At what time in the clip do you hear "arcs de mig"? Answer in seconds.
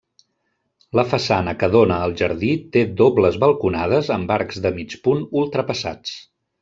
4.39-4.97